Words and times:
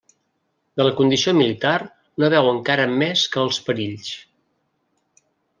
De 0.79 0.87
la 0.87 0.93
condició 1.01 1.33
militar 1.41 1.75
no 2.23 2.31
veu 2.37 2.49
encara 2.53 2.89
més 3.05 3.27
que 3.35 3.43
els 3.45 3.63
perills. 3.71 4.13